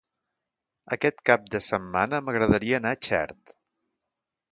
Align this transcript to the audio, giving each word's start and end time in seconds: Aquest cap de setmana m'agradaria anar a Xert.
Aquest 0.95 1.19
cap 1.29 1.43
de 1.55 1.61
setmana 1.65 2.21
m'agradaria 2.29 2.79
anar 2.79 2.95
a 2.97 2.99
Xert. 3.09 3.55